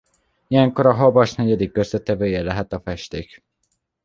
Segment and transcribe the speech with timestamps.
[0.47, 3.43] Ilyenkor a habarcs negyedik összetevője lehet a festék.